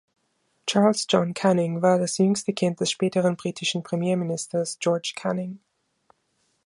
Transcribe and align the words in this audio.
Charles 0.65 1.05
John 1.05 1.31
Canning 1.35 1.79
war 1.83 1.99
das 1.99 2.17
jüngste 2.17 2.53
Kind 2.53 2.79
des 2.81 2.89
späteren 2.89 3.37
britischen 3.37 3.83
Premierministers 3.83 4.79
George 4.79 5.13
Canning. 5.15 5.59